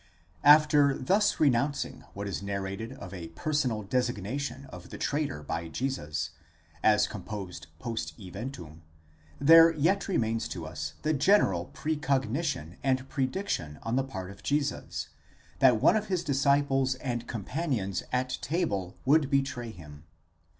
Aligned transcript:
After 0.61 0.97
thus 0.97 1.39
renouncing 1.39 2.03
what 2.15 2.27
is 2.27 2.41
narrated 2.41 2.91
of 2.93 3.13
a 3.13 3.27
personal 3.27 3.83
designation 3.83 4.65
of 4.73 4.89
the 4.89 4.97
traitor 4.97 5.43
by 5.43 5.67
Jesus, 5.67 6.31
as 6.83 7.05
composed 7.07 7.67
Jost 7.83 8.17
eventum, 8.19 8.81
there 9.39 9.69
yet 9.71 10.07
remains 10.07 10.47
to 10.47 10.65
us 10.65 10.95
the 11.03 11.13
general 11.13 11.65
precognition 11.65 12.77
and 12.81 13.07
prediction 13.09 13.77
on 13.83 13.95
the 13.95 14.03
part 14.03 14.31
of 14.31 14.41
Jesus, 14.41 15.09
that 15.59 15.79
one 15.79 15.95
of 15.95 16.07
his 16.07 16.23
disciples 16.23 16.95
and 16.95 17.27
companions 17.27 18.01
at 18.11 18.39
table 18.41 18.97
would 19.05 19.29
betray 19.29 19.69
him. 19.69 20.05